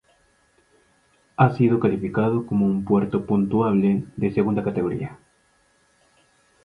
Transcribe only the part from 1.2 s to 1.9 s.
Ha sido